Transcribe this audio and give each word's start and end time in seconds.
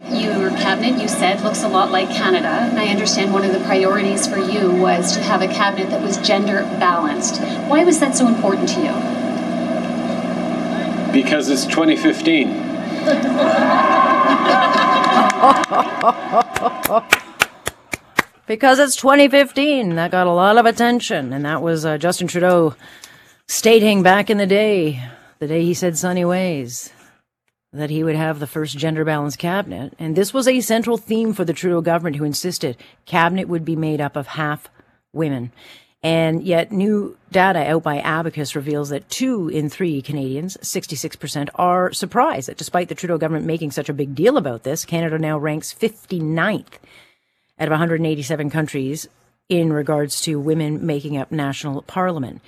Your 0.00 0.50
cabinet, 0.50 1.00
you 1.00 1.08
said, 1.08 1.40
looks 1.40 1.62
a 1.62 1.68
lot 1.68 1.90
like 1.90 2.10
Canada, 2.10 2.48
and 2.48 2.78
I 2.78 2.88
understand 2.88 3.32
one 3.32 3.44
of 3.44 3.52
the 3.52 3.60
priorities 3.60 4.26
for 4.26 4.36
you 4.36 4.70
was 4.70 5.12
to 5.16 5.22
have 5.22 5.40
a 5.40 5.48
cabinet 5.48 5.88
that 5.88 6.02
was 6.02 6.18
gender 6.18 6.62
balanced. 6.78 7.40
Why 7.68 7.82
was 7.82 7.98
that 8.00 8.14
so 8.14 8.28
important 8.28 8.68
to 8.70 8.80
you? 8.80 8.92
Because 11.12 11.48
it's 11.48 11.64
2015. 11.64 12.48
because 18.46 18.78
it's 18.78 18.96
2015. 18.96 19.94
That 19.94 20.10
got 20.10 20.26
a 20.26 20.32
lot 20.32 20.58
of 20.58 20.66
attention, 20.66 21.32
and 21.32 21.44
that 21.46 21.62
was 21.62 21.86
uh, 21.86 21.96
Justin 21.96 22.28
Trudeau 22.28 22.74
stating 23.46 24.02
back 24.02 24.28
in 24.28 24.36
the 24.36 24.46
day, 24.46 25.02
the 25.38 25.46
day 25.46 25.64
he 25.64 25.72
said 25.72 25.96
sunny 25.96 26.24
ways, 26.24 26.92
that 27.76 27.90
he 27.90 28.02
would 28.02 28.16
have 28.16 28.40
the 28.40 28.46
first 28.46 28.76
gender 28.76 29.04
balanced 29.04 29.38
cabinet. 29.38 29.94
And 29.98 30.16
this 30.16 30.34
was 30.34 30.48
a 30.48 30.60
central 30.60 30.96
theme 30.96 31.32
for 31.32 31.44
the 31.44 31.52
Trudeau 31.52 31.80
government, 31.80 32.16
who 32.16 32.24
insisted 32.24 32.76
cabinet 33.04 33.48
would 33.48 33.64
be 33.64 33.76
made 33.76 34.00
up 34.00 34.16
of 34.16 34.26
half 34.28 34.68
women. 35.12 35.52
And 36.02 36.42
yet, 36.42 36.70
new 36.70 37.16
data 37.32 37.58
out 37.68 37.82
by 37.82 37.98
Abacus 37.98 38.54
reveals 38.54 38.90
that 38.90 39.08
two 39.08 39.48
in 39.48 39.68
three 39.68 40.02
Canadians, 40.02 40.56
66%, 40.58 41.48
are 41.56 41.92
surprised 41.92 42.48
that 42.48 42.58
despite 42.58 42.88
the 42.88 42.94
Trudeau 42.94 43.18
government 43.18 43.46
making 43.46 43.72
such 43.72 43.88
a 43.88 43.94
big 43.94 44.14
deal 44.14 44.36
about 44.36 44.62
this, 44.62 44.84
Canada 44.84 45.18
now 45.18 45.38
ranks 45.38 45.74
59th 45.74 46.74
out 47.58 47.68
of 47.68 47.70
187 47.70 48.50
countries 48.50 49.08
in 49.48 49.72
regards 49.72 50.20
to 50.22 50.38
women 50.38 50.84
making 50.84 51.16
up 51.16 51.32
national 51.32 51.82
parliament. 51.82 52.40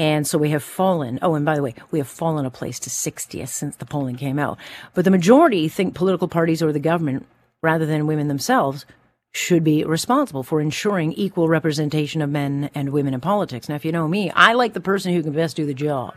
And 0.00 0.26
so 0.26 0.38
we 0.38 0.48
have 0.48 0.62
fallen. 0.62 1.18
Oh, 1.20 1.34
and 1.34 1.44
by 1.44 1.54
the 1.54 1.62
way, 1.62 1.74
we 1.90 1.98
have 1.98 2.08
fallen 2.08 2.46
a 2.46 2.50
place 2.50 2.78
to 2.80 2.88
60th 2.88 3.48
since 3.48 3.76
the 3.76 3.84
polling 3.84 4.16
came 4.16 4.38
out. 4.38 4.56
But 4.94 5.04
the 5.04 5.10
majority 5.10 5.68
think 5.68 5.94
political 5.94 6.26
parties 6.26 6.62
or 6.62 6.72
the 6.72 6.80
government, 6.80 7.26
rather 7.62 7.84
than 7.84 8.06
women 8.06 8.28
themselves, 8.28 8.86
should 9.32 9.62
be 9.62 9.84
responsible 9.84 10.42
for 10.42 10.62
ensuring 10.62 11.12
equal 11.12 11.50
representation 11.50 12.22
of 12.22 12.30
men 12.30 12.70
and 12.74 12.94
women 12.94 13.12
in 13.12 13.20
politics. 13.20 13.68
Now, 13.68 13.74
if 13.74 13.84
you 13.84 13.92
know 13.92 14.08
me, 14.08 14.30
I 14.30 14.54
like 14.54 14.72
the 14.72 14.80
person 14.80 15.12
who 15.12 15.22
can 15.22 15.34
best 15.34 15.54
do 15.54 15.66
the 15.66 15.74
job. 15.74 16.14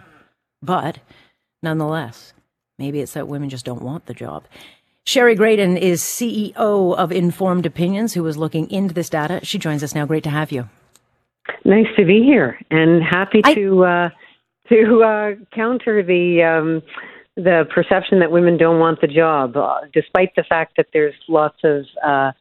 But 0.62 1.00
nonetheless, 1.62 2.32
maybe 2.80 3.02
it's 3.02 3.12
that 3.16 3.28
women 3.28 3.50
just 3.50 3.66
don't 3.66 3.84
want 3.84 4.06
the 4.06 4.14
job. 4.14 4.46
Shari 5.06 5.36
Graydon 5.36 5.76
is 5.76 6.02
CEO 6.02 6.56
of 6.96 7.12
Informed 7.12 7.66
Opinions, 7.66 8.14
who 8.14 8.24
was 8.24 8.38
looking 8.38 8.72
into 8.72 8.94
this 8.94 9.10
data. 9.10 9.42
She 9.44 9.60
joins 9.60 9.84
us 9.84 9.94
now. 9.94 10.06
Great 10.06 10.24
to 10.24 10.30
have 10.30 10.54
you. 10.54 10.70
Nice 11.66 11.88
to 11.98 12.06
be 12.06 12.24
here, 12.24 12.60
and 12.72 13.04
happy 13.04 13.42
I, 13.44 13.54
to 13.54 13.84
uh, 13.84 14.10
to 14.70 15.04
uh, 15.04 15.32
counter 15.54 16.04
the 16.04 16.42
um, 16.44 16.82
the 17.36 17.66
perception 17.74 18.20
that 18.20 18.32
women 18.32 18.58
don't 18.58 18.80
want 18.80 19.02
the 19.02 19.08
job, 19.08 19.58
uh, 19.58 19.82
despite 19.94 20.36
the 20.36 20.44
fact 20.44 20.74
that 20.78 20.88
there's 20.94 21.16
lots 21.28 21.58
of 21.64 21.86
uh, 22.06 22.32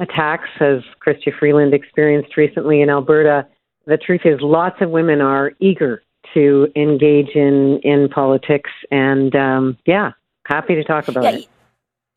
attacks, 0.00 0.48
as 0.60 0.78
Chrystia 1.04 1.36
Freeland 1.38 1.74
experienced 1.74 2.36
recently 2.36 2.80
in 2.80 2.90
Alberta. 2.90 3.46
The 3.86 3.96
truth 3.96 4.22
is, 4.24 4.40
lots 4.40 4.76
of 4.80 4.90
women 4.90 5.20
are 5.20 5.52
eager 5.60 6.02
to 6.34 6.68
engage 6.76 7.30
in 7.34 7.80
in 7.82 8.08
politics, 8.08 8.70
and 8.90 9.34
um, 9.34 9.78
yeah, 9.86 10.12
happy 10.46 10.74
to 10.74 10.84
talk 10.84 11.08
about 11.08 11.24
yeah, 11.24 11.30
it. 11.30 11.48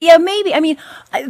Yeah, 0.01 0.17
maybe. 0.17 0.51
I 0.51 0.61
mean, 0.61 0.77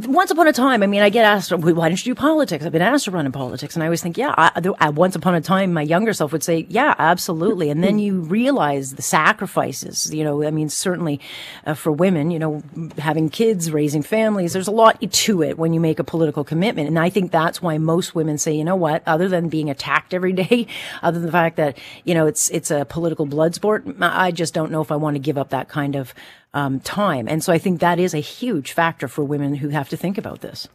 once 0.05 0.31
upon 0.31 0.47
a 0.47 0.53
time, 0.53 0.81
I 0.81 0.87
mean, 0.87 1.01
I 1.01 1.09
get 1.09 1.25
asked, 1.25 1.51
why 1.51 1.89
don't 1.89 2.05
you 2.05 2.13
do 2.13 2.15
politics? 2.15 2.65
I've 2.65 2.71
been 2.71 2.81
asked 2.81 3.03
to 3.03 3.11
run 3.11 3.25
in 3.25 3.33
politics. 3.33 3.75
And 3.75 3.83
I 3.83 3.87
always 3.87 4.01
think, 4.01 4.17
yeah, 4.17 4.33
I, 4.37 4.61
I, 4.79 4.89
once 4.91 5.13
upon 5.13 5.35
a 5.35 5.41
time, 5.41 5.73
my 5.73 5.81
younger 5.81 6.13
self 6.13 6.31
would 6.31 6.41
say, 6.41 6.65
yeah, 6.69 6.95
absolutely. 6.97 7.69
And 7.69 7.83
then 7.83 7.99
you 7.99 8.21
realize 8.21 8.93
the 8.93 9.01
sacrifices, 9.01 10.13
you 10.13 10.23
know, 10.23 10.41
I 10.41 10.51
mean, 10.51 10.69
certainly 10.69 11.19
uh, 11.65 11.73
for 11.73 11.91
women, 11.91 12.31
you 12.31 12.39
know, 12.39 12.63
having 12.97 13.29
kids, 13.29 13.73
raising 13.73 14.03
families, 14.03 14.53
there's 14.53 14.69
a 14.69 14.71
lot 14.71 15.01
to 15.01 15.43
it 15.43 15.57
when 15.57 15.73
you 15.73 15.81
make 15.81 15.99
a 15.99 16.05
political 16.05 16.45
commitment. 16.45 16.87
And 16.87 16.97
I 16.97 17.09
think 17.09 17.33
that's 17.33 17.61
why 17.61 17.77
most 17.77 18.15
women 18.15 18.37
say, 18.37 18.53
you 18.53 18.63
know 18.63 18.77
what, 18.77 19.03
other 19.05 19.27
than 19.27 19.49
being 19.49 19.69
attacked 19.69 20.13
every 20.13 20.31
day, 20.47 20.65
other 21.01 21.19
than 21.19 21.25
the 21.25 21.31
fact 21.33 21.57
that, 21.57 21.77
you 22.05 22.13
know, 22.13 22.25
it's, 22.25 22.49
it's 22.51 22.71
a 22.71 22.85
political 22.85 23.25
blood 23.25 23.53
sport, 23.53 23.83
I 23.99 24.31
just 24.31 24.53
don't 24.53 24.71
know 24.71 24.81
if 24.81 24.93
I 24.93 24.95
want 24.95 25.15
to 25.15 25.19
give 25.19 25.37
up 25.37 25.49
that 25.49 25.67
kind 25.67 25.97
of 25.97 26.13
um, 26.53 26.79
time. 26.79 27.27
And 27.27 27.43
so 27.43 27.53
I 27.53 27.57
think 27.57 27.79
that 27.79 27.99
is 27.99 28.13
a 28.13 28.19
huge 28.19 28.73
factor 28.73 29.07
for 29.07 29.23
women 29.23 29.55
who 29.55 29.69
have 29.69 29.89
to 29.89 29.97
think 29.97 30.17
about 30.17 30.41
this. 30.41 30.67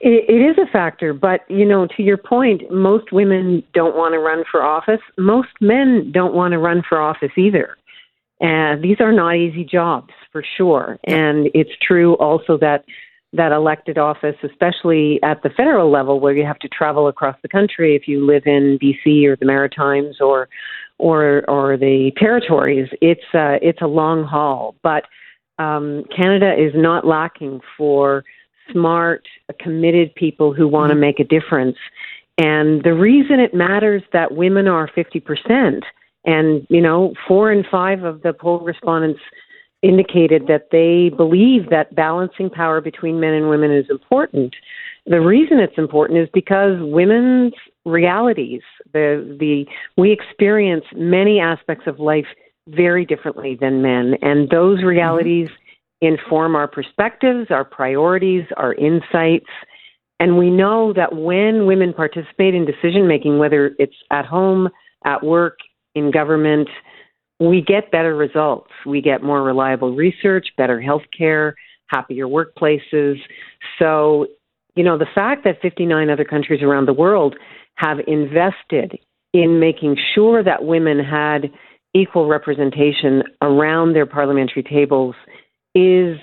It, 0.00 0.24
it 0.28 0.40
is 0.40 0.56
a 0.56 0.70
factor, 0.70 1.12
but 1.12 1.40
you 1.48 1.66
know, 1.66 1.86
to 1.96 2.02
your 2.02 2.16
point, 2.16 2.62
most 2.70 3.12
women 3.12 3.62
don't 3.74 3.96
want 3.96 4.14
to 4.14 4.18
run 4.18 4.44
for 4.50 4.62
office. 4.62 5.00
Most 5.18 5.50
men 5.60 6.10
don't 6.12 6.34
want 6.34 6.52
to 6.52 6.58
run 6.58 6.82
for 6.88 7.00
office 7.00 7.32
either. 7.36 7.76
And 8.40 8.82
these 8.82 8.96
are 9.00 9.12
not 9.12 9.36
easy 9.36 9.64
jobs 9.64 10.14
for 10.32 10.42
sure. 10.56 10.98
And 11.04 11.50
it's 11.52 11.70
true 11.86 12.14
also 12.14 12.56
that 12.58 12.84
that 13.32 13.52
elected 13.52 13.96
office, 13.96 14.34
especially 14.42 15.20
at 15.22 15.42
the 15.42 15.50
federal 15.50 15.90
level, 15.90 16.18
where 16.18 16.34
you 16.34 16.44
have 16.44 16.58
to 16.60 16.68
travel 16.68 17.06
across 17.06 17.36
the 17.42 17.48
country 17.48 17.94
if 17.94 18.08
you 18.08 18.26
live 18.26 18.42
in 18.46 18.78
BC 18.82 19.24
or 19.26 19.36
the 19.36 19.44
Maritimes 19.44 20.20
or 20.20 20.48
or 21.00 21.48
or 21.48 21.76
the 21.76 22.12
territories, 22.16 22.88
it's 23.00 23.24
uh, 23.34 23.58
it's 23.62 23.80
a 23.80 23.86
long 23.86 24.24
haul. 24.24 24.74
But 24.82 25.04
um, 25.58 26.04
Canada 26.14 26.54
is 26.54 26.72
not 26.74 27.06
lacking 27.06 27.60
for 27.76 28.24
smart, 28.72 29.26
committed 29.58 30.14
people 30.14 30.54
who 30.54 30.68
want 30.68 30.90
to 30.90 30.94
mm-hmm. 30.94 31.00
make 31.00 31.20
a 31.20 31.24
difference. 31.24 31.76
And 32.38 32.82
the 32.82 32.94
reason 32.94 33.40
it 33.40 33.52
matters 33.52 34.02
that 34.12 34.34
women 34.34 34.66
are 34.66 34.88
50%, 34.88 35.82
and, 36.24 36.66
you 36.70 36.80
know, 36.80 37.12
four 37.28 37.50
and 37.50 37.66
five 37.70 38.04
of 38.04 38.22
the 38.22 38.32
poll 38.32 38.60
respondents 38.60 39.20
indicated 39.82 40.46
that 40.46 40.68
they 40.70 41.14
believe 41.16 41.70
that 41.70 41.94
balancing 41.94 42.50
power 42.50 42.80
between 42.80 43.20
men 43.20 43.32
and 43.32 43.48
women 43.48 43.72
is 43.72 43.86
important. 43.88 44.54
The 45.06 45.20
reason 45.20 45.58
it's 45.58 45.78
important 45.78 46.18
is 46.18 46.28
because 46.34 46.76
women's 46.80 47.54
realities, 47.84 48.60
the 48.92 49.36
the 49.40 49.64
we 49.96 50.12
experience 50.12 50.84
many 50.94 51.40
aspects 51.40 51.86
of 51.86 51.98
life 51.98 52.26
very 52.68 53.06
differently 53.06 53.56
than 53.58 53.82
men, 53.82 54.14
and 54.20 54.50
those 54.50 54.82
realities 54.82 55.48
mm-hmm. 55.48 56.14
inform 56.14 56.54
our 56.54 56.68
perspectives, 56.68 57.50
our 57.50 57.64
priorities, 57.64 58.44
our 58.56 58.74
insights. 58.74 59.48
And 60.20 60.36
we 60.36 60.50
know 60.50 60.92
that 60.92 61.16
when 61.16 61.64
women 61.64 61.94
participate 61.94 62.54
in 62.54 62.66
decision 62.66 63.08
making, 63.08 63.38
whether 63.38 63.74
it's 63.78 63.96
at 64.10 64.26
home, 64.26 64.68
at 65.06 65.24
work, 65.24 65.56
in 65.94 66.10
government, 66.10 66.68
we 67.40 67.62
get 67.66 67.90
better 67.90 68.14
results. 68.14 68.70
We 68.86 69.00
get 69.00 69.22
more 69.22 69.42
reliable 69.42 69.96
research, 69.96 70.48
better 70.56 70.80
health 70.80 71.02
care, 71.16 71.56
happier 71.88 72.26
workplaces. 72.26 73.16
So 73.78 74.26
you 74.76 74.84
know, 74.84 74.98
the 74.98 75.06
fact 75.14 75.44
that 75.44 75.60
59 75.60 76.10
other 76.10 76.24
countries 76.24 76.62
around 76.62 76.86
the 76.86 76.92
world 76.92 77.36
have 77.74 77.98
invested 78.06 78.98
in 79.32 79.60
making 79.60 79.96
sure 80.14 80.42
that 80.42 80.64
women 80.64 80.98
had 80.98 81.50
equal 81.94 82.28
representation 82.28 83.22
around 83.42 83.94
their 83.94 84.06
parliamentary 84.06 84.62
tables 84.62 85.14
is 85.74 86.18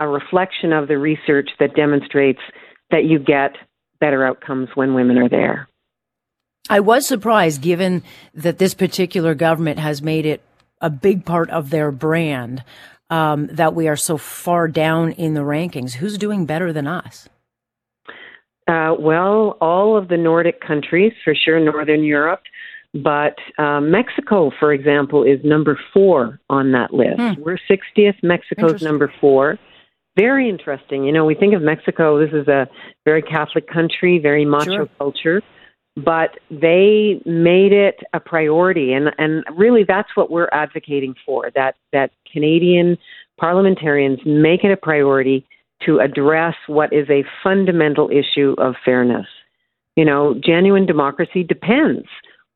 a 0.00 0.06
reflection 0.06 0.72
of 0.72 0.88
the 0.88 0.98
research 0.98 1.50
that 1.58 1.74
demonstrates 1.74 2.40
that 2.90 3.04
you 3.04 3.18
get 3.18 3.56
better 3.98 4.26
outcomes 4.26 4.68
when 4.74 4.94
women 4.94 5.16
are 5.16 5.28
there. 5.28 5.68
I 6.68 6.80
was 6.80 7.06
surprised 7.06 7.62
given 7.62 8.02
that 8.34 8.58
this 8.58 8.74
particular 8.74 9.34
government 9.34 9.78
has 9.78 10.02
made 10.02 10.26
it 10.26 10.42
a 10.80 10.90
big 10.90 11.24
part 11.24 11.50
of 11.50 11.70
their 11.70 11.90
brand 11.90 12.62
um, 13.10 13.46
that 13.48 13.74
we 13.74 13.88
are 13.88 13.96
so 13.96 14.16
far 14.16 14.68
down 14.68 15.12
in 15.12 15.34
the 15.34 15.40
rankings. 15.40 15.94
Who's 15.94 16.18
doing 16.18 16.46
better 16.46 16.72
than 16.72 16.86
us? 16.86 17.28
Uh, 18.68 18.94
well, 18.98 19.56
all 19.60 19.96
of 19.96 20.08
the 20.08 20.16
Nordic 20.16 20.60
countries, 20.60 21.12
for 21.22 21.34
sure, 21.34 21.60
Northern 21.60 22.02
Europe, 22.02 22.42
but 22.94 23.36
uh, 23.58 23.80
Mexico, 23.80 24.50
for 24.58 24.72
example, 24.72 25.22
is 25.22 25.38
number 25.44 25.78
four 25.92 26.40
on 26.50 26.72
that 26.72 26.92
list. 26.92 27.18
Hmm. 27.18 27.40
We're 27.40 27.58
60th, 27.70 28.22
Mexico's 28.22 28.82
number 28.82 29.12
four. 29.20 29.58
Very 30.16 30.48
interesting. 30.48 31.04
You 31.04 31.12
know, 31.12 31.24
we 31.24 31.34
think 31.34 31.54
of 31.54 31.62
Mexico, 31.62 32.18
this 32.18 32.32
is 32.32 32.48
a 32.48 32.66
very 33.04 33.22
Catholic 33.22 33.68
country, 33.68 34.18
very 34.18 34.44
macho 34.44 34.64
sure. 34.64 34.88
culture, 34.98 35.42
but 35.96 36.38
they 36.50 37.22
made 37.24 37.72
it 37.72 38.00
a 38.12 38.20
priority. 38.20 38.92
And, 38.92 39.10
and 39.18 39.44
really, 39.56 39.84
that's 39.86 40.14
what 40.14 40.30
we're 40.30 40.50
advocating 40.52 41.14
for 41.24 41.50
that, 41.54 41.76
that 41.92 42.10
Canadian 42.30 42.98
parliamentarians 43.38 44.20
make 44.26 44.62
it 44.64 44.70
a 44.70 44.76
priority 44.76 45.46
to 45.84 46.00
address 46.00 46.54
what 46.66 46.92
is 46.92 47.08
a 47.10 47.24
fundamental 47.42 48.10
issue 48.10 48.54
of 48.58 48.74
fairness. 48.84 49.26
You 49.94 50.04
know, 50.04 50.34
genuine 50.42 50.86
democracy 50.86 51.42
depends 51.42 52.06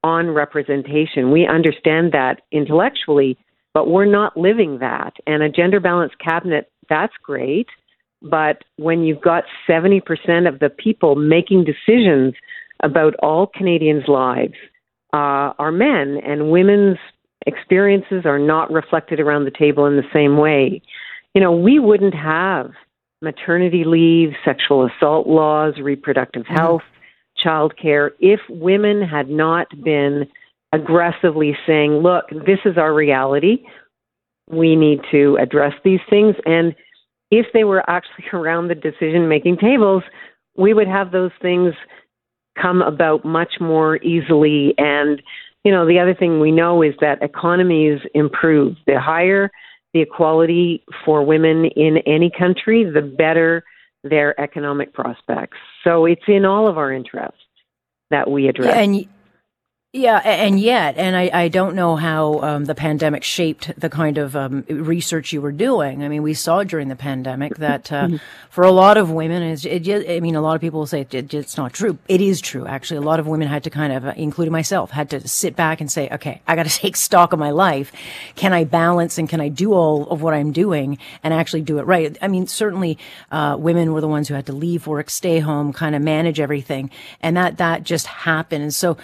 on 0.05 0.31
representation. 0.31 1.31
We 1.31 1.47
understand 1.47 2.13
that 2.13 2.43
intellectually, 2.53 3.39
but 3.73 3.89
we're 3.89 4.07
not 4.07 4.37
living 4.37 4.79
that. 4.79 5.15
And 5.27 5.43
a 5.43 5.51
gender 5.51 5.81
balanced 5.81 6.19
cabinet, 6.19 6.71
that's 6.89 7.13
great. 7.23 7.69
But 8.23 8.65
when 8.77 9.03
you've 9.03 9.21
got 9.21 9.45
70% 9.69 10.03
of 10.47 10.59
the 10.59 10.71
people 10.71 11.15
making 11.15 11.65
decisions 11.65 12.35
about 12.83 13.15
all 13.23 13.47
Canadians' 13.47 14.09
lives 14.09 14.55
uh, 15.13 15.53
are 15.59 15.73
men, 15.73 16.19
and 16.25 16.51
women's 16.51 16.99
experiences 17.47 18.23
are 18.25 18.39
not 18.39 18.71
reflected 18.71 19.21
around 19.21 19.45
the 19.45 19.51
table 19.51 19.87
in 19.87 19.97
the 19.97 20.03
same 20.13 20.37
way, 20.37 20.83
you 21.35 21.41
know, 21.41 21.53
we 21.53 21.79
wouldn't 21.79 22.15
have 22.15 22.71
maternity 23.23 23.85
leave, 23.85 24.31
sexual 24.45 24.87
assault 24.87 25.27
laws, 25.27 25.75
reproductive 25.83 26.43
mm-hmm. 26.45 26.55
health, 26.55 26.83
childcare 27.45 28.11
if 28.19 28.41
women 28.49 29.03
had 29.03 29.29
not 29.29 29.69
been 29.83 30.27
aggressively 30.73 31.57
saying, 31.67 31.93
look, 31.93 32.29
this 32.31 32.59
is 32.65 32.77
our 32.77 32.95
reality. 32.95 33.65
We 34.49 34.77
need 34.77 35.01
to 35.11 35.37
address 35.41 35.73
these 35.85 36.01
things. 36.09 36.37
And 36.45 36.75
if 37.31 37.47
they 37.53 37.65
were 37.65 37.89
actually 37.89 38.25
around 38.33 38.69
the 38.69 38.75
decision 38.75 39.29
making 39.29 39.59
tables, 39.59 40.03
we 40.57 40.75
would 40.75 40.89
have 40.89 41.13
those 41.13 41.33
things 41.41 41.75
come 42.61 42.83
about 42.83 43.25
much 43.25 43.55
more 43.61 43.97
easily. 44.03 44.75
And, 44.79 45.23
you 45.65 45.73
know, 45.73 45.87
the 45.87 45.99
other 45.99 46.15
thing 46.15 46.41
we 46.41 46.53
know 46.53 46.83
is 46.83 46.95
that 47.01 47.23
economies 47.23 48.01
improve. 48.15 48.77
The 48.87 49.01
higher 49.01 49.51
the 49.93 50.01
equality 50.01 50.85
for 51.05 51.25
women 51.25 51.65
in 51.77 51.99
any 52.07 52.31
country, 52.31 52.85
the 52.85 53.03
better 53.03 53.65
their 54.03 54.41
economic 54.41 54.95
prospects. 54.95 55.59
So 55.85 56.07
it's 56.07 56.23
in 56.27 56.45
all 56.45 56.69
of 56.69 56.79
our 56.79 56.93
interests 56.93 57.41
that 58.11 58.31
we 58.31 58.49
address. 58.49 58.75
Yeah, 58.75 58.83
and 58.83 59.09
yeah, 59.93 60.19
and 60.19 60.61
yet, 60.61 60.99
and 60.99 61.17
I, 61.17 61.31
I 61.33 61.49
don't 61.49 61.75
know 61.75 61.97
how 61.97 62.39
um, 62.43 62.67
the 62.67 62.77
pandemic 62.77 63.25
shaped 63.25 63.73
the 63.77 63.91
kind 63.91 64.19
of 64.19 64.37
um, 64.37 64.65
research 64.69 65.33
you 65.33 65.41
were 65.41 65.51
doing. 65.51 66.05
I 66.05 66.09
mean, 66.09 66.23
we 66.23 66.33
saw 66.33 66.63
during 66.63 66.87
the 66.87 66.95
pandemic 66.95 67.57
that 67.59 67.91
uh, 67.91 68.07
mm-hmm. 68.07 68.17
for 68.51 68.63
a 68.63 68.71
lot 68.71 68.97
of 68.97 69.11
women, 69.11 69.43
it, 69.43 69.65
it, 69.65 70.09
I 70.09 70.21
mean, 70.21 70.37
a 70.37 70.41
lot 70.41 70.55
of 70.55 70.61
people 70.61 70.87
say 70.87 71.01
it, 71.11 71.35
it's 71.35 71.57
not 71.57 71.73
true. 71.73 71.99
It 72.07 72.21
is 72.21 72.41
true, 72.41 72.69
actually. 72.69 72.99
A 72.99 73.01
lot 73.01 73.19
of 73.19 73.27
women 73.27 73.49
had 73.49 73.65
to 73.65 73.71
kind 73.71 73.93
of, 73.93 74.17
including 74.17 74.53
myself, 74.53 74.93
had 74.93 75.11
to 75.11 75.27
sit 75.27 75.57
back 75.57 75.81
and 75.81 75.91
say, 75.91 76.09
okay, 76.09 76.41
I 76.47 76.55
got 76.55 76.67
to 76.67 76.71
take 76.79 76.95
stock 76.95 77.33
of 77.33 77.41
my 77.41 77.51
life. 77.51 77.91
Can 78.37 78.53
I 78.53 78.63
balance 78.63 79.19
and 79.19 79.29
can 79.29 79.41
I 79.41 79.49
do 79.49 79.73
all 79.73 80.09
of 80.09 80.23
what 80.23 80.35
I'm 80.35 80.53
doing 80.53 80.99
and 81.25 81.35
actually 81.35 81.63
do 81.63 81.81
it 81.81 81.83
right? 81.83 82.17
I 82.23 82.29
mean, 82.29 82.47
certainly 82.47 82.97
uh, 83.33 83.57
women 83.59 83.93
were 83.93 84.01
the 84.01 84.07
ones 84.07 84.29
who 84.29 84.35
had 84.35 84.47
to 84.47 84.53
leave 84.53 84.87
work, 84.87 85.11
stay 85.11 85.41
home, 85.41 85.73
kind 85.73 85.97
of 85.97 86.03
manage 86.03 86.39
everything, 86.39 86.91
and 87.21 87.37
that 87.37 87.59
that 87.59 87.83
just 87.83 88.07
happened. 88.07 88.63
And 88.63 88.73
so 88.73 88.97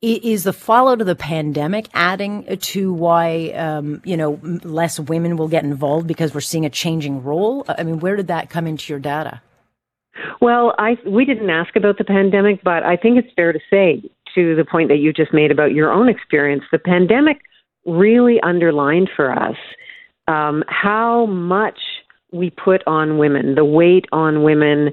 is 0.00 0.44
the 0.44 0.52
fallout 0.52 1.00
of 1.00 1.06
the 1.06 1.16
pandemic 1.16 1.88
adding 1.92 2.58
to 2.58 2.92
why 2.92 3.50
um, 3.50 4.00
you 4.04 4.16
know 4.16 4.38
less 4.42 5.00
women 5.00 5.36
will 5.36 5.48
get 5.48 5.64
involved 5.64 6.06
because 6.06 6.34
we're 6.34 6.40
seeing 6.40 6.64
a 6.64 6.70
changing 6.70 7.22
role? 7.22 7.64
I 7.68 7.82
mean, 7.82 7.98
where 7.98 8.16
did 8.16 8.28
that 8.28 8.50
come 8.50 8.66
into 8.66 8.92
your 8.92 9.00
data? 9.00 9.42
Well, 10.40 10.74
I 10.78 10.96
we 11.06 11.24
didn't 11.24 11.50
ask 11.50 11.74
about 11.76 11.98
the 11.98 12.04
pandemic, 12.04 12.62
but 12.62 12.82
I 12.84 12.96
think 12.96 13.18
it's 13.18 13.32
fair 13.34 13.52
to 13.52 13.60
say 13.70 14.02
to 14.34 14.54
the 14.54 14.64
point 14.64 14.88
that 14.88 14.98
you 14.98 15.12
just 15.12 15.32
made 15.32 15.50
about 15.50 15.72
your 15.72 15.92
own 15.92 16.08
experience, 16.08 16.62
the 16.70 16.78
pandemic 16.78 17.40
really 17.86 18.40
underlined 18.42 19.10
for 19.16 19.32
us 19.32 19.56
um, 20.28 20.62
how 20.68 21.26
much 21.26 21.78
we 22.32 22.50
put 22.50 22.86
on 22.86 23.18
women, 23.18 23.54
the 23.54 23.64
weight 23.64 24.04
on 24.12 24.42
women 24.42 24.90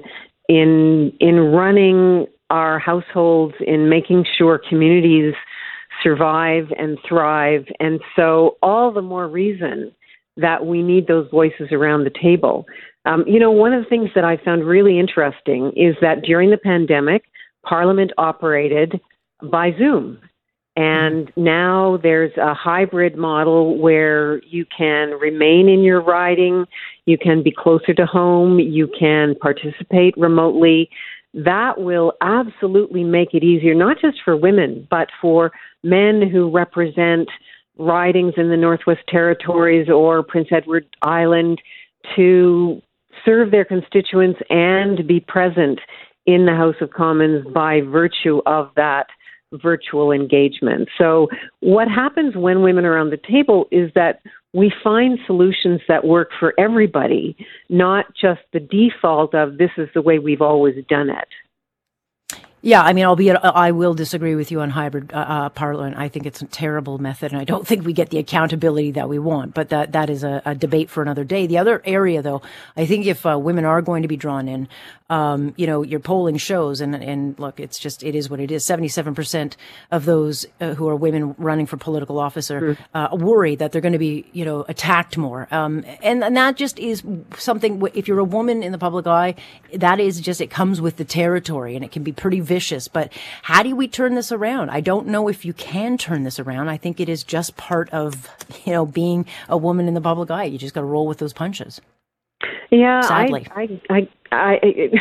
in 0.48 1.12
in 1.20 1.38
running 1.52 2.26
our 2.50 2.78
households 2.78 3.54
in 3.66 3.88
making 3.88 4.24
sure 4.36 4.60
communities 4.68 5.34
survive 6.02 6.66
and 6.78 6.98
thrive. 7.08 7.66
And 7.80 8.00
so, 8.14 8.56
all 8.62 8.92
the 8.92 9.02
more 9.02 9.28
reason 9.28 9.92
that 10.36 10.66
we 10.66 10.82
need 10.82 11.06
those 11.06 11.28
voices 11.30 11.68
around 11.72 12.04
the 12.04 12.10
table. 12.22 12.66
Um, 13.06 13.24
you 13.26 13.38
know, 13.38 13.50
one 13.50 13.72
of 13.72 13.82
the 13.82 13.88
things 13.88 14.10
that 14.14 14.24
I 14.24 14.36
found 14.36 14.64
really 14.64 14.98
interesting 14.98 15.72
is 15.76 15.96
that 16.00 16.22
during 16.22 16.50
the 16.50 16.58
pandemic, 16.58 17.24
Parliament 17.64 18.12
operated 18.18 19.00
by 19.42 19.72
Zoom. 19.78 20.18
And 20.76 21.32
now 21.36 21.98
there's 22.02 22.36
a 22.36 22.52
hybrid 22.52 23.16
model 23.16 23.78
where 23.78 24.42
you 24.44 24.66
can 24.76 25.12
remain 25.12 25.70
in 25.70 25.82
your 25.82 26.02
riding, 26.02 26.66
you 27.06 27.16
can 27.16 27.42
be 27.42 27.50
closer 27.50 27.94
to 27.94 28.04
home, 28.04 28.58
you 28.58 28.86
can 28.98 29.36
participate 29.40 30.14
remotely 30.18 30.90
that 31.36 31.78
will 31.78 32.14
absolutely 32.22 33.04
make 33.04 33.34
it 33.34 33.44
easier, 33.44 33.74
not 33.74 33.98
just 34.00 34.18
for 34.24 34.36
women, 34.36 34.86
but 34.90 35.08
for 35.20 35.52
men 35.84 36.22
who 36.30 36.50
represent 36.50 37.28
ridings 37.78 38.34
in 38.38 38.48
the 38.48 38.56
Northwest 38.56 39.02
Territories 39.08 39.88
or 39.90 40.22
Prince 40.22 40.48
Edward 40.50 40.86
Island 41.02 41.60
to 42.16 42.80
serve 43.24 43.50
their 43.50 43.66
constituents 43.66 44.40
and 44.48 45.06
be 45.06 45.20
present 45.20 45.78
in 46.24 46.46
the 46.46 46.54
House 46.54 46.76
of 46.80 46.90
Commons 46.90 47.46
by 47.52 47.82
virtue 47.82 48.40
of 48.46 48.70
that 48.76 49.06
virtual 49.52 50.12
engagement. 50.12 50.88
So, 50.98 51.28
what 51.60 51.88
happens 51.88 52.34
when 52.34 52.62
women 52.62 52.84
are 52.84 52.98
on 52.98 53.10
the 53.10 53.18
table 53.30 53.66
is 53.70 53.90
that 53.94 54.20
we 54.56 54.72
find 54.82 55.18
solutions 55.26 55.82
that 55.86 56.06
work 56.06 56.30
for 56.40 56.54
everybody, 56.58 57.36
not 57.68 58.06
just 58.18 58.40
the 58.54 58.60
default 58.60 59.34
of 59.34 59.58
this 59.58 59.70
is 59.76 59.88
the 59.94 60.00
way 60.00 60.18
we've 60.18 60.40
always 60.40 60.76
done 60.88 61.10
it. 61.10 61.28
Yeah, 62.66 62.82
I 62.82 62.94
mean, 62.94 63.04
albeit 63.04 63.36
uh, 63.44 63.52
I 63.54 63.70
will 63.70 63.94
disagree 63.94 64.34
with 64.34 64.50
you 64.50 64.60
on 64.60 64.70
hybrid 64.70 65.12
uh, 65.12 65.18
uh, 65.18 65.48
parliament. 65.50 65.96
I 65.98 66.08
think 66.08 66.26
it's 66.26 66.42
a 66.42 66.46
terrible 66.46 66.98
method, 66.98 67.30
and 67.30 67.40
I 67.40 67.44
don't 67.44 67.64
think 67.64 67.86
we 67.86 67.92
get 67.92 68.10
the 68.10 68.18
accountability 68.18 68.90
that 68.90 69.08
we 69.08 69.20
want. 69.20 69.54
But 69.54 69.68
that 69.68 69.92
that 69.92 70.10
is 70.10 70.24
a, 70.24 70.42
a 70.44 70.56
debate 70.56 70.90
for 70.90 71.00
another 71.00 71.22
day. 71.22 71.46
The 71.46 71.58
other 71.58 71.80
area, 71.84 72.22
though, 72.22 72.42
I 72.76 72.84
think 72.84 73.06
if 73.06 73.24
uh, 73.24 73.38
women 73.38 73.64
are 73.64 73.82
going 73.82 74.02
to 74.02 74.08
be 74.08 74.16
drawn 74.16 74.48
in, 74.48 74.66
um, 75.08 75.54
you 75.56 75.68
know, 75.68 75.82
your 75.82 76.00
polling 76.00 76.38
shows, 76.38 76.80
and 76.80 76.92
and 76.96 77.38
look, 77.38 77.60
it's 77.60 77.78
just 77.78 78.02
it 78.02 78.16
is 78.16 78.28
what 78.28 78.40
it 78.40 78.50
is. 78.50 78.64
Seventy-seven 78.64 79.14
percent 79.14 79.56
of 79.92 80.04
those 80.04 80.44
uh, 80.60 80.74
who 80.74 80.88
are 80.88 80.96
women 80.96 81.36
running 81.38 81.66
for 81.66 81.76
political 81.76 82.18
office 82.18 82.50
are 82.50 82.74
mm. 82.74 82.78
uh, 82.94 83.14
worried 83.14 83.60
that 83.60 83.70
they're 83.70 83.80
going 83.80 83.92
to 83.92 83.98
be, 84.00 84.26
you 84.32 84.44
know, 84.44 84.64
attacked 84.66 85.16
more. 85.16 85.46
Um, 85.52 85.84
and 86.02 86.24
and 86.24 86.36
that 86.36 86.56
just 86.56 86.80
is 86.80 87.04
something. 87.38 87.80
If 87.94 88.08
you're 88.08 88.18
a 88.18 88.24
woman 88.24 88.64
in 88.64 88.72
the 88.72 88.78
public 88.78 89.06
eye, 89.06 89.36
that 89.72 90.00
is 90.00 90.20
just 90.20 90.40
it 90.40 90.50
comes 90.50 90.80
with 90.80 90.96
the 90.96 91.04
territory, 91.04 91.76
and 91.76 91.84
it 91.84 91.92
can 91.92 92.02
be 92.02 92.10
pretty 92.10 92.40
But 92.88 93.12
how 93.42 93.62
do 93.62 93.74
we 93.74 93.88
turn 93.88 94.14
this 94.14 94.32
around? 94.32 94.70
I 94.70 94.80
don't 94.80 95.06
know 95.06 95.28
if 95.28 95.44
you 95.44 95.52
can 95.52 95.98
turn 95.98 96.24
this 96.24 96.38
around. 96.38 96.68
I 96.68 96.76
think 96.76 97.00
it 97.00 97.08
is 97.08 97.22
just 97.24 97.56
part 97.56 97.90
of 97.90 98.28
you 98.64 98.72
know 98.72 98.86
being 98.86 99.26
a 99.48 99.56
woman 99.56 99.88
in 99.88 99.94
the 99.94 100.00
public 100.00 100.30
eye. 100.30 100.44
You 100.44 100.58
just 100.58 100.74
got 100.74 100.80
to 100.80 100.86
roll 100.86 101.06
with 101.06 101.18
those 101.18 101.32
punches. 101.32 101.80
Yeah, 102.70 103.00
Sadly. 103.02 103.46
I, 103.54 103.80
I, 103.88 104.08
I, 104.32 104.58
I 104.62 104.96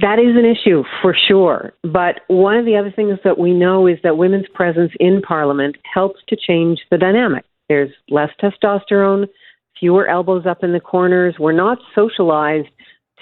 that 0.00 0.18
is 0.18 0.36
an 0.36 0.44
issue 0.44 0.84
for 1.02 1.14
sure. 1.28 1.72
But 1.82 2.20
one 2.28 2.56
of 2.56 2.64
the 2.64 2.76
other 2.76 2.92
things 2.92 3.18
that 3.24 3.38
we 3.38 3.52
know 3.52 3.86
is 3.86 3.98
that 4.02 4.16
women's 4.16 4.48
presence 4.54 4.92
in 5.00 5.20
Parliament 5.22 5.76
helps 5.92 6.20
to 6.28 6.36
change 6.36 6.80
the 6.90 6.98
dynamic. 6.98 7.44
There's 7.68 7.90
less 8.08 8.30
testosterone, 8.42 9.26
fewer 9.78 10.06
elbows 10.08 10.46
up 10.46 10.62
in 10.62 10.72
the 10.72 10.80
corners. 10.80 11.36
We're 11.38 11.52
not 11.52 11.78
socialized 11.94 12.68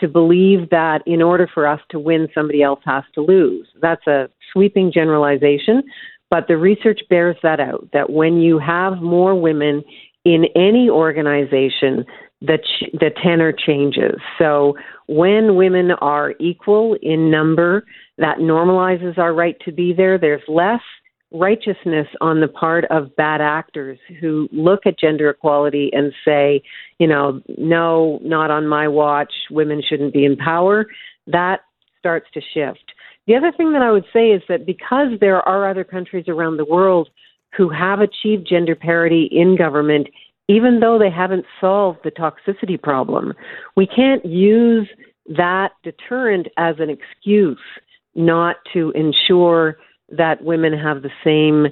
to 0.00 0.08
believe 0.08 0.70
that 0.70 1.02
in 1.06 1.22
order 1.22 1.48
for 1.52 1.66
us 1.66 1.80
to 1.90 1.98
win, 1.98 2.28
somebody 2.34 2.62
else 2.62 2.80
has 2.84 3.04
to 3.14 3.20
lose. 3.20 3.66
That's 3.80 4.06
a 4.06 4.28
sweeping 4.52 4.92
generalization, 4.92 5.82
but 6.30 6.46
the 6.48 6.56
research 6.56 7.00
bears 7.08 7.36
that 7.42 7.60
out 7.60 7.88
that 7.92 8.10
when 8.10 8.38
you 8.38 8.58
have 8.58 8.98
more 8.98 9.34
women 9.40 9.82
in 10.24 10.44
any 10.54 10.90
organization, 10.90 12.04
the, 12.40 12.58
ch- 12.58 12.90
the 12.92 13.10
tenor 13.22 13.52
changes. 13.52 14.20
So 14.38 14.76
when 15.06 15.56
women 15.56 15.92
are 15.92 16.34
equal 16.38 16.96
in 17.02 17.30
number, 17.30 17.84
that 18.18 18.38
normalizes 18.38 19.18
our 19.18 19.32
right 19.34 19.56
to 19.64 19.72
be 19.72 19.92
there. 19.92 20.18
There's 20.18 20.42
less 20.48 20.82
righteousness 21.32 22.06
on 22.20 22.40
the 22.40 22.48
part 22.48 22.84
of 22.86 23.14
bad 23.16 23.40
actors 23.40 23.98
who 24.20 24.48
look 24.50 24.86
at 24.86 24.98
gender 24.98 25.30
equality 25.30 25.90
and 25.92 26.12
say, 26.24 26.62
you 26.98 27.06
know, 27.06 27.42
no, 27.58 28.18
not 28.22 28.50
on 28.50 28.66
my 28.66 28.88
watch, 28.88 29.32
women 29.50 29.82
shouldn't 29.86 30.14
be 30.14 30.24
in 30.24 30.36
power. 30.36 30.86
That 31.26 31.60
starts 31.98 32.26
to 32.34 32.40
shift. 32.54 32.92
The 33.26 33.36
other 33.36 33.52
thing 33.54 33.72
that 33.72 33.82
I 33.82 33.92
would 33.92 34.06
say 34.12 34.30
is 34.30 34.42
that 34.48 34.64
because 34.64 35.08
there 35.20 35.46
are 35.46 35.68
other 35.68 35.84
countries 35.84 36.24
around 36.28 36.56
the 36.56 36.64
world 36.64 37.10
who 37.56 37.68
have 37.68 38.00
achieved 38.00 38.48
gender 38.48 38.74
parity 38.74 39.28
in 39.30 39.56
government, 39.56 40.08
even 40.48 40.80
though 40.80 40.98
they 40.98 41.10
haven't 41.10 41.44
solved 41.60 41.98
the 42.04 42.10
toxicity 42.10 42.80
problem. 42.80 43.34
We 43.76 43.86
can't 43.86 44.24
use 44.24 44.88
that 45.36 45.72
deterrent 45.82 46.48
as 46.56 46.76
an 46.78 46.88
excuse 46.88 47.58
not 48.14 48.56
to 48.72 48.92
ensure 48.94 49.76
that 50.10 50.42
women 50.42 50.72
have 50.72 51.02
the 51.02 51.10
same 51.24 51.66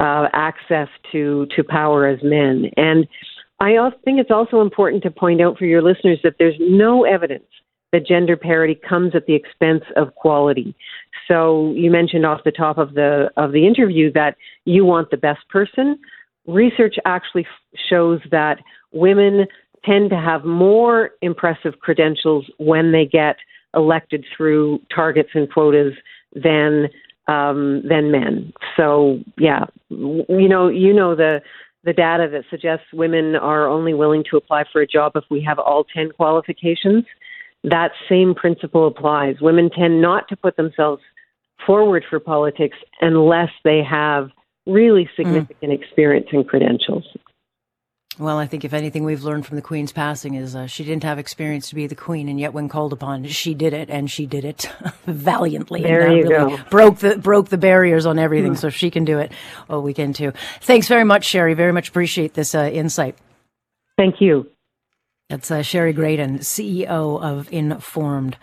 uh, 0.00 0.28
access 0.32 0.88
to, 1.12 1.46
to 1.54 1.62
power 1.62 2.06
as 2.06 2.18
men. 2.22 2.70
And 2.76 3.06
I 3.60 3.76
also 3.76 3.96
think 4.04 4.18
it's 4.18 4.30
also 4.30 4.60
important 4.60 5.02
to 5.04 5.10
point 5.10 5.40
out 5.40 5.58
for 5.58 5.66
your 5.66 5.82
listeners 5.82 6.18
that 6.24 6.34
there's 6.38 6.56
no 6.58 7.04
evidence 7.04 7.44
that 7.92 8.06
gender 8.06 8.36
parity 8.36 8.74
comes 8.74 9.14
at 9.14 9.26
the 9.26 9.34
expense 9.34 9.84
of 9.96 10.14
quality. 10.14 10.74
So 11.28 11.72
you 11.76 11.90
mentioned 11.90 12.26
off 12.26 12.40
the 12.44 12.50
top 12.50 12.78
of 12.78 12.94
the 12.94 13.30
of 13.36 13.52
the 13.52 13.66
interview 13.66 14.10
that 14.14 14.36
you 14.64 14.84
want 14.84 15.10
the 15.10 15.16
best 15.16 15.46
person. 15.50 15.98
Research 16.46 16.96
actually 17.04 17.46
shows 17.88 18.20
that 18.30 18.58
women 18.92 19.46
tend 19.84 20.10
to 20.10 20.16
have 20.16 20.44
more 20.44 21.10
impressive 21.20 21.80
credentials 21.80 22.46
when 22.58 22.92
they 22.92 23.04
get 23.04 23.36
elected 23.74 24.24
through 24.36 24.80
targets 24.94 25.30
and 25.34 25.50
quotas 25.52 25.94
than 26.34 26.88
um, 27.32 27.82
than 27.88 28.10
men. 28.10 28.52
So 28.76 29.20
yeah, 29.38 29.64
you 29.88 30.48
know 30.48 30.68
you 30.68 30.92
know 30.92 31.14
the 31.14 31.42
the 31.84 31.92
data 31.92 32.28
that 32.30 32.44
suggests 32.50 32.86
women 32.92 33.34
are 33.36 33.66
only 33.66 33.94
willing 33.94 34.24
to 34.30 34.36
apply 34.36 34.64
for 34.72 34.80
a 34.80 34.86
job 34.86 35.12
if 35.16 35.24
we 35.30 35.42
have 35.42 35.58
all 35.58 35.84
10 35.84 36.12
qualifications 36.12 37.04
that 37.64 37.92
same 38.08 38.34
principle 38.34 38.86
applies. 38.86 39.40
Women 39.40 39.70
tend 39.70 40.00
not 40.00 40.28
to 40.28 40.36
put 40.36 40.56
themselves 40.56 41.02
forward 41.64 42.04
for 42.08 42.18
politics 42.18 42.76
unless 43.00 43.50
they 43.64 43.82
have 43.82 44.30
really 44.66 45.08
significant 45.16 45.72
mm. 45.72 45.80
experience 45.80 46.26
and 46.32 46.46
credentials. 46.46 47.04
Well, 48.18 48.38
I 48.38 48.46
think 48.46 48.64
if 48.64 48.74
anything 48.74 49.04
we've 49.04 49.24
learned 49.24 49.46
from 49.46 49.56
the 49.56 49.62
Queen's 49.62 49.90
passing 49.90 50.34
is 50.34 50.54
uh, 50.54 50.66
she 50.66 50.84
didn't 50.84 51.04
have 51.04 51.18
experience 51.18 51.70
to 51.70 51.74
be 51.74 51.86
the 51.86 51.94
Queen, 51.94 52.28
and 52.28 52.38
yet 52.38 52.52
when 52.52 52.68
called 52.68 52.92
upon, 52.92 53.24
she 53.24 53.54
did 53.54 53.72
it, 53.72 53.88
and 53.88 54.10
she 54.10 54.26
did 54.26 54.44
it 54.44 54.70
valiantly. 55.06 55.82
There 55.82 56.02
and 56.02 56.16
you 56.16 56.28
really 56.28 56.56
go. 56.56 56.62
Broke 56.68 56.98
the 56.98 57.16
broke 57.16 57.48
the 57.48 57.56
barriers 57.56 58.04
on 58.04 58.18
everything, 58.18 58.52
mm. 58.52 58.58
so 58.58 58.66
if 58.66 58.74
she 58.74 58.90
can 58.90 59.06
do 59.06 59.18
it, 59.18 59.32
oh, 59.70 59.80
we 59.80 59.94
can 59.94 60.12
too. 60.12 60.32
Thanks 60.60 60.88
very 60.88 61.04
much, 61.04 61.24
Shari. 61.24 61.54
Very 61.54 61.72
much 61.72 61.88
appreciate 61.88 62.34
this 62.34 62.54
uh, 62.54 62.70
insight. 62.72 63.16
Thank 63.96 64.20
you. 64.20 64.50
That's 65.30 65.50
uh, 65.50 65.62
Shari 65.62 65.94
Graydon, 65.94 66.40
CEO 66.40 67.22
of 67.22 67.50
Informed 67.50 68.36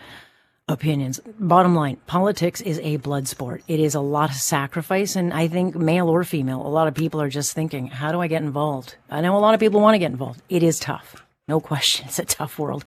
Opinions. 0.70 1.18
Bottom 1.40 1.74
line, 1.74 1.96
politics 2.06 2.60
is 2.60 2.78
a 2.78 2.96
blood 2.98 3.26
sport. 3.26 3.64
It 3.66 3.80
is 3.80 3.96
a 3.96 4.00
lot 4.00 4.30
of 4.30 4.36
sacrifice, 4.36 5.16
and 5.16 5.32
I 5.34 5.48
think 5.48 5.74
male 5.74 6.08
or 6.08 6.22
female, 6.22 6.64
a 6.64 6.68
lot 6.68 6.86
of 6.86 6.94
people 6.94 7.20
are 7.20 7.28
just 7.28 7.54
thinking, 7.54 7.88
how 7.88 8.12
do 8.12 8.20
I 8.20 8.28
get 8.28 8.42
involved? 8.42 8.94
I 9.10 9.20
know 9.20 9.36
a 9.36 9.40
lot 9.40 9.52
of 9.52 9.58
people 9.58 9.80
want 9.80 9.96
to 9.96 9.98
get 9.98 10.12
involved. 10.12 10.42
It 10.48 10.62
is 10.62 10.78
tough. 10.78 11.24
No 11.48 11.58
question. 11.58 12.06
It's 12.06 12.20
a 12.20 12.24
tough 12.24 12.56
world. 12.56 12.84